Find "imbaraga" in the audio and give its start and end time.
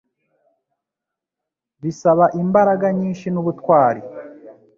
2.41-2.87